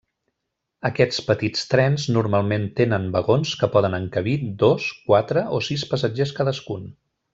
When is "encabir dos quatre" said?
3.99-5.45